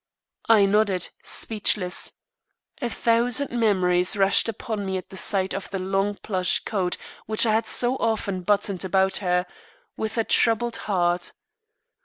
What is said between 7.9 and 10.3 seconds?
often buttoned about her, with a